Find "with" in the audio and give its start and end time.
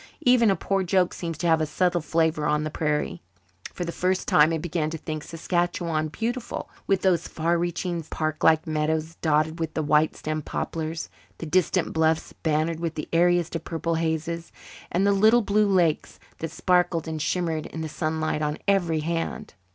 6.87-7.03, 9.59-9.75, 12.79-12.95